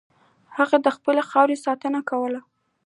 [0.57, 2.39] هغه د خپلې خاورې ساتنه کوله.